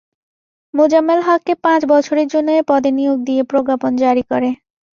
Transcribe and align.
মোজাম্মেল 0.73 1.19
হককে 1.27 1.53
পাঁচ 1.65 1.81
বছরের 1.91 2.27
জন্য 2.27 2.47
এ 2.51 2.69
পদে 2.69 2.91
নিয়োগ 2.97 3.17
দিয়ে 3.27 3.41
প্রজ্ঞাপন 3.43 3.91
জারি 4.03 4.23
করে। 4.31 4.49